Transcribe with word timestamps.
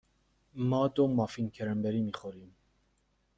ما 0.69 0.87
دو 0.87 1.07
مافین 1.07 1.49
کرنبری 1.49 2.01
می 2.01 2.13
خوریم. 2.13 2.55